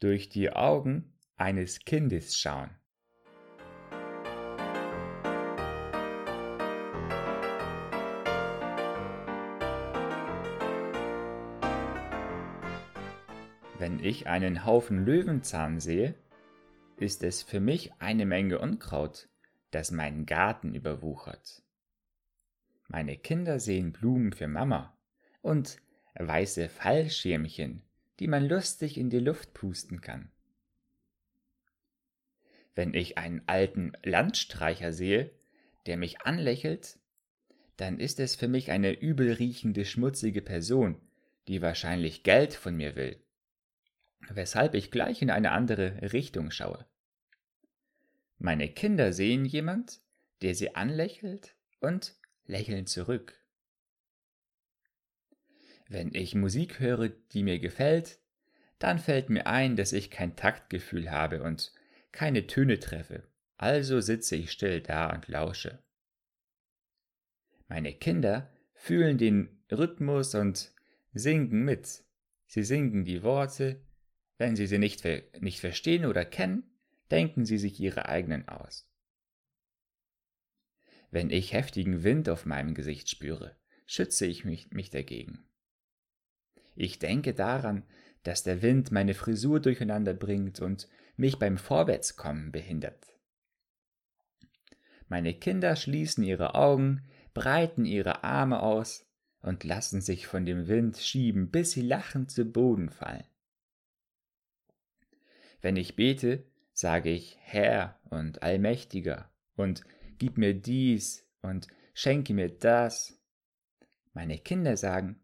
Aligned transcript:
durch 0.00 0.28
die 0.28 0.50
Augen 0.50 1.14
eines 1.36 1.80
Kindes 1.80 2.36
schauen. 2.36 2.70
Wenn 13.78 14.02
ich 14.02 14.26
einen 14.26 14.64
Haufen 14.64 15.04
Löwenzahn 15.04 15.80
sehe, 15.80 16.14
ist 16.96 17.22
es 17.22 17.42
für 17.42 17.60
mich 17.60 17.92
eine 17.98 18.24
Menge 18.24 18.58
Unkraut, 18.58 19.28
das 19.70 19.90
meinen 19.90 20.24
Garten 20.24 20.74
überwuchert. 20.74 21.62
Meine 22.88 23.16
Kinder 23.18 23.60
sehen 23.60 23.92
Blumen 23.92 24.32
für 24.32 24.48
Mama 24.48 24.96
und 25.42 25.78
weiße 26.14 26.68
Fallschirmchen, 26.68 27.82
die 28.20 28.28
man 28.28 28.46
lustig 28.46 28.98
in 28.98 29.10
die 29.10 29.18
Luft 29.18 29.54
pusten 29.54 30.00
kann. 30.00 30.30
Wenn 32.74 32.94
ich 32.94 33.18
einen 33.18 33.42
alten 33.46 33.92
Landstreicher 34.02 34.92
sehe, 34.92 35.30
der 35.86 35.96
mich 35.96 36.22
anlächelt, 36.22 36.98
dann 37.76 37.98
ist 37.98 38.20
es 38.20 38.36
für 38.36 38.48
mich 38.48 38.70
eine 38.70 38.92
übelriechende, 38.92 39.84
schmutzige 39.84 40.42
Person, 40.42 41.00
die 41.48 41.62
wahrscheinlich 41.62 42.22
Geld 42.22 42.54
von 42.54 42.76
mir 42.76 42.96
will 42.96 43.20
weshalb 44.30 44.74
ich 44.74 44.90
gleich 44.90 45.22
in 45.22 45.30
eine 45.30 45.52
andere 45.52 46.12
Richtung 46.12 46.50
schaue. 46.50 46.84
Meine 48.38 48.68
Kinder 48.68 49.12
sehen 49.12 49.44
jemand, 49.44 50.00
der 50.42 50.54
sie 50.54 50.74
anlächelt 50.74 51.54
und 51.80 52.14
lächeln 52.46 52.86
zurück. 52.86 53.34
Wenn 55.88 56.14
ich 56.14 56.34
Musik 56.34 56.80
höre, 56.80 57.08
die 57.08 57.42
mir 57.42 57.58
gefällt, 57.58 58.18
dann 58.78 58.98
fällt 58.98 59.30
mir 59.30 59.46
ein, 59.46 59.76
dass 59.76 59.92
ich 59.92 60.10
kein 60.10 60.36
Taktgefühl 60.36 61.10
habe 61.10 61.42
und 61.42 61.72
keine 62.12 62.46
Töne 62.46 62.78
treffe, 62.78 63.22
also 63.56 64.00
sitze 64.00 64.36
ich 64.36 64.50
still 64.50 64.80
da 64.80 65.12
und 65.14 65.28
lausche. 65.28 65.78
Meine 67.68 67.94
Kinder 67.94 68.50
fühlen 68.74 69.18
den 69.18 69.60
Rhythmus 69.70 70.34
und 70.34 70.72
singen 71.12 71.64
mit. 71.64 72.04
Sie 72.46 72.62
singen 72.62 73.04
die 73.04 73.22
Worte, 73.22 73.80
wenn 74.38 74.54
Sie 74.54 74.66
sie 74.66 74.78
nicht, 74.78 75.04
nicht 75.40 75.60
verstehen 75.60 76.04
oder 76.04 76.24
kennen, 76.24 76.64
denken 77.10 77.44
Sie 77.44 77.58
sich 77.58 77.80
Ihre 77.80 78.08
eigenen 78.08 78.46
aus. 78.48 78.88
Wenn 81.10 81.30
ich 81.30 81.52
heftigen 81.52 82.02
Wind 82.02 82.28
auf 82.28 82.44
meinem 82.44 82.74
Gesicht 82.74 83.08
spüre, 83.08 83.56
schütze 83.86 84.26
ich 84.26 84.44
mich, 84.44 84.70
mich 84.70 84.90
dagegen. 84.90 85.45
Ich 86.76 86.98
denke 86.98 87.34
daran, 87.34 87.84
dass 88.22 88.42
der 88.42 88.62
Wind 88.62 88.92
meine 88.92 89.14
Frisur 89.14 89.60
durcheinander 89.60 90.14
bringt 90.14 90.60
und 90.60 90.88
mich 91.16 91.38
beim 91.38 91.56
Vorwärtskommen 91.56 92.52
behindert. 92.52 93.16
Meine 95.08 95.34
Kinder 95.34 95.76
schließen 95.76 96.22
ihre 96.22 96.54
Augen, 96.54 97.02
breiten 97.32 97.84
ihre 97.84 98.24
Arme 98.24 98.62
aus 98.62 99.06
und 99.40 99.64
lassen 99.64 100.00
sich 100.00 100.26
von 100.26 100.44
dem 100.44 100.68
Wind 100.68 100.98
schieben, 100.98 101.50
bis 101.50 101.72
sie 101.72 101.82
lachend 101.82 102.30
zu 102.30 102.44
Boden 102.44 102.90
fallen. 102.90 103.26
Wenn 105.62 105.76
ich 105.76 105.96
bete, 105.96 106.44
sage 106.72 107.10
ich 107.10 107.38
Herr 107.40 107.98
und 108.10 108.42
Allmächtiger 108.42 109.30
und 109.54 109.82
gib 110.18 110.36
mir 110.36 110.52
dies 110.52 111.26
und 111.40 111.68
schenke 111.94 112.34
mir 112.34 112.50
das. 112.50 113.18
Meine 114.12 114.38
Kinder 114.38 114.76
sagen, 114.76 115.20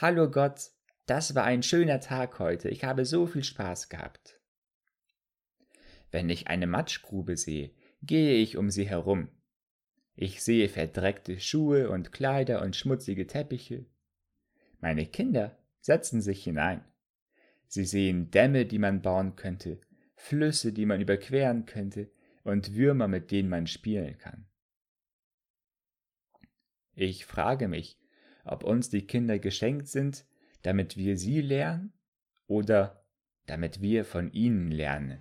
Hallo 0.00 0.30
Gott, 0.30 0.70
das 1.06 1.34
war 1.34 1.44
ein 1.44 1.62
schöner 1.62 2.00
Tag 2.00 2.38
heute, 2.38 2.68
ich 2.68 2.84
habe 2.84 3.04
so 3.04 3.26
viel 3.26 3.44
Spaß 3.44 3.88
gehabt. 3.88 4.40
Wenn 6.10 6.28
ich 6.30 6.48
eine 6.48 6.66
Matschgrube 6.66 7.36
sehe, 7.36 7.70
gehe 8.02 8.34
ich 8.34 8.56
um 8.56 8.70
sie 8.70 8.88
herum. 8.88 9.28
Ich 10.14 10.42
sehe 10.42 10.68
verdreckte 10.68 11.40
Schuhe 11.40 11.90
und 11.90 12.12
Kleider 12.12 12.62
und 12.62 12.74
schmutzige 12.74 13.26
Teppiche. 13.26 13.86
Meine 14.80 15.06
Kinder 15.06 15.58
setzen 15.80 16.20
sich 16.20 16.42
hinein. 16.42 16.84
Sie 17.68 17.84
sehen 17.84 18.30
Dämme, 18.30 18.66
die 18.66 18.78
man 18.78 19.02
bauen 19.02 19.36
könnte, 19.36 19.80
Flüsse, 20.14 20.72
die 20.72 20.86
man 20.86 21.00
überqueren 21.00 21.66
könnte, 21.66 22.10
und 22.44 22.74
Würmer, 22.74 23.08
mit 23.08 23.30
denen 23.30 23.48
man 23.48 23.66
spielen 23.66 24.18
kann. 24.18 24.46
Ich 26.94 27.26
frage 27.26 27.68
mich, 27.68 27.98
ob 28.44 28.64
uns 28.64 28.88
die 28.88 29.06
Kinder 29.06 29.38
geschenkt 29.38 29.88
sind, 29.88 30.24
damit 30.66 30.96
wir 30.96 31.16
sie 31.16 31.42
lernen 31.42 31.92
oder 32.48 33.06
damit 33.46 33.80
wir 33.80 34.04
von 34.04 34.32
ihnen 34.32 34.72
lernen. 34.72 35.20